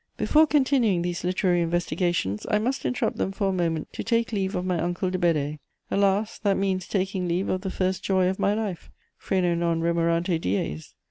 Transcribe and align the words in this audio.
* 0.13 0.17
Before 0.17 0.47
continuing 0.47 1.03
these 1.03 1.23
literary 1.23 1.61
investigations 1.61 2.47
I 2.49 2.57
must 2.57 2.85
interrupt 2.87 3.17
them 3.17 3.31
for 3.31 3.49
a 3.49 3.53
moment 3.53 3.93
to 3.93 4.03
take 4.03 4.31
leave 4.31 4.55
of 4.55 4.65
my 4.65 4.81
uncle 4.81 5.11
de 5.11 5.19
Bedée; 5.19 5.59
alas, 5.91 6.39
that 6.39 6.57
means 6.57 6.87
taking 6.87 7.27
leave 7.27 7.49
of 7.49 7.61
the 7.61 7.69
first 7.69 8.01
joy 8.03 8.27
of 8.27 8.39
my 8.39 8.55
life: 8.55 8.89
freno 9.21 9.55
non 9.55 9.79
remorante 9.79 10.39
dies! 10.41 10.95